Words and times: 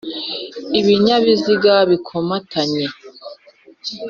ibinyabiziga 0.79 1.73
bikomatanye 1.89 2.85